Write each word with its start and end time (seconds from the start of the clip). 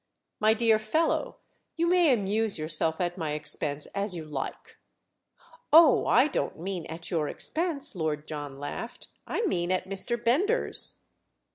"My 0.39 0.55
dear 0.55 0.79
fellow, 0.79 1.37
you 1.75 1.85
may 1.85 2.11
amuse 2.11 2.57
yourself 2.57 2.99
at 2.99 3.19
my 3.19 3.33
expense 3.33 3.85
as 3.93 4.15
you 4.15 4.25
like!" 4.25 4.79
"Oh, 5.71 6.07
I 6.07 6.27
don't 6.27 6.59
mean 6.59 6.87
at 6.87 7.11
your 7.11 7.27
expense," 7.29 7.93
Lord 7.95 8.27
John 8.27 8.57
laughed—"I 8.57 9.41
mean 9.45 9.71
at 9.71 9.87
Mr. 9.87 10.17
Bender's!" 10.17 10.95